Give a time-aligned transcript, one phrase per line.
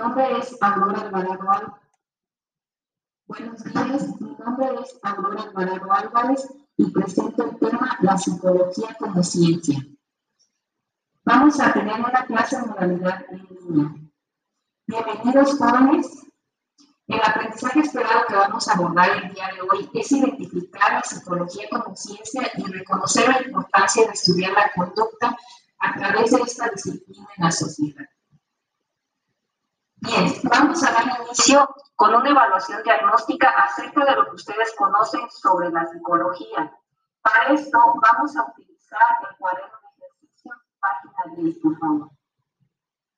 [0.00, 1.78] Alvarado
[3.26, 9.22] Buenos días, mi nombre es Aurora Alvarado Álvarez y presento el tema La psicología como
[9.24, 9.84] ciencia.
[11.24, 13.94] Vamos a tener una clase en modalidad en línea.
[14.86, 16.06] Bienvenidos jóvenes.
[17.08, 21.68] El aprendizaje esperado que vamos a abordar el día de hoy es identificar la psicología
[21.70, 25.36] como ciencia y reconocer la importancia de estudiar la conducta
[25.80, 28.07] a través de esta disciplina en la sociedad.
[30.08, 35.20] Bien, vamos a dar inicio con una evaluación diagnóstica acerca de lo que ustedes conocen
[35.30, 36.72] sobre la psicología.
[37.20, 42.10] Para esto vamos a utilizar el cuaderno de ejercicio, página 10, por favor.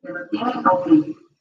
[0.00, 0.66] ¿Lo tienen?
[0.66, 0.86] Ok.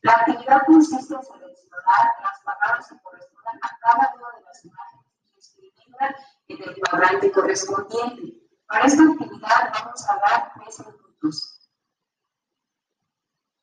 [0.03, 5.05] La actividad consiste en seleccionar las palabras que corresponden a cada una de las imágenes
[5.25, 6.15] y escribirlas
[6.49, 8.47] en el cuadrante correspondiente.
[8.67, 11.71] Para esta actividad vamos a dar tres minutos.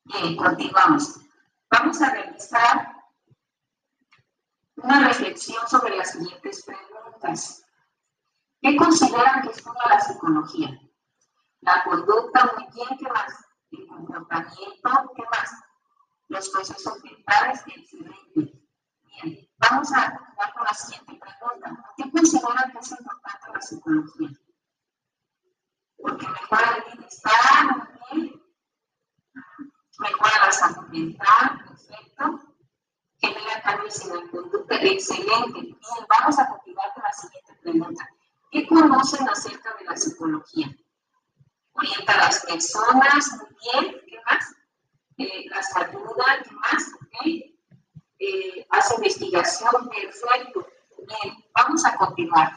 [0.06, 1.27] Bien, continuamos.
[1.70, 2.98] Vamos a realizar
[4.76, 7.64] una reflexión sobre las siguientes preguntas.
[8.60, 10.80] ¿Qué consideran que estudia la psicología?
[11.60, 13.44] La conducta, muy bien, ¿qué más?
[13.70, 15.50] El comportamiento, ¿qué más?
[16.28, 18.62] Los procesos mentales, excelente.
[19.02, 21.84] Bien, vamos a continuar con la siguiente pregunta.
[21.96, 24.28] ¿Qué consideran que es importante la psicología?
[25.96, 28.42] Porque mejora el bienestar, muy.
[29.98, 31.57] Mejora la salud mental,
[33.88, 34.74] en la conducta.
[34.82, 35.60] Excelente.
[35.60, 38.08] Bien, vamos a continuar con la siguiente pregunta.
[38.50, 40.74] ¿Qué conocen acerca de la psicología?
[41.72, 44.00] Orienta a las personas, muy bien.
[44.06, 44.54] ¿Qué más?
[45.18, 46.92] Eh, las ayuda, ¿qué más?
[47.06, 47.58] Okay.
[48.18, 50.66] Eh, hace investigación, perfecto.
[50.98, 52.52] Bien, vamos a continuar.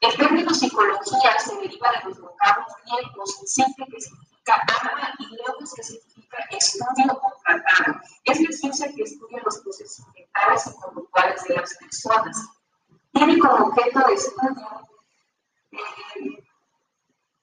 [0.00, 5.66] El término psicología se deriva de los vocablos griegos, siempre que significa alma y luego
[5.66, 8.00] se significa estudio o tratado.
[8.24, 12.48] Es la ciencia que estudia los procesos mentales y conductuales de las personas.
[13.12, 14.86] Tiene como objeto de estudio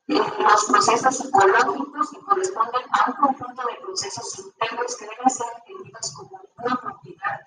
[0.08, 5.47] eh, los procesos psicológicos que corresponden a un conjunto de procesos internos que deben ser
[5.58, 7.40] entendidos como una propiedad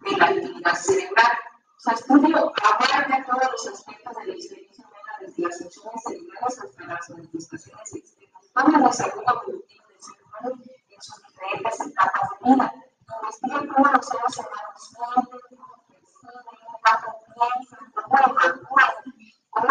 [0.00, 1.38] de la actividad cerebral.
[1.78, 6.84] Sea, estudio abarca todos los aspectos de la experiencia humana, desde las funciones cerebrales hasta
[6.84, 8.44] las manifestaciones externas.
[8.52, 12.74] Todo el desarrollo evolutivo del ser humano en sus diferentes etapas de vida.
[13.22, 19.20] Investiga cómo los seres humanos sienten, cómo perciben, cómo piensan, cómo evalúan
[19.50, 19.68] cómo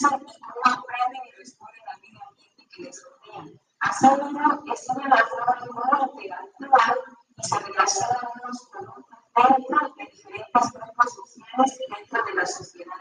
[0.00, 3.44] y cómo aprenden y responden al medio ambiente que les rodea.
[3.80, 6.96] Asimismo, estudia la forma de cómo interactúan
[7.36, 12.46] y se relacionan unos con otros dentro de diferentes grupos sociales y dentro de la
[12.46, 12.97] sociedad.